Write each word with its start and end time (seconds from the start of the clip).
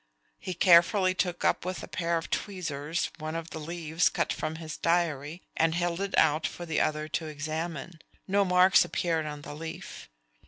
He 0.39 0.55
carefully 0.55 1.13
took 1.13 1.45
up 1.45 1.63
with 1.63 1.83
a 1.83 1.87
pair 1.87 2.17
of 2.17 2.31
tweezers 2.31 3.11
one 3.19 3.35
of 3.35 3.51
the 3.51 3.59
leaves 3.59 4.09
cut 4.09 4.33
from 4.33 4.55
his 4.55 4.75
diary, 4.75 5.43
and 5.55 5.75
held 5.75 6.01
it 6.01 6.17
out 6.17 6.47
for 6.47 6.65
the 6.65 6.81
other 6.81 7.07
to 7.09 7.27
examine. 7.27 8.01
No 8.27 8.43
marks 8.43 8.83
appeared 8.83 9.27
on 9.27 9.43
the 9.43 9.53
leaf. 9.53 10.09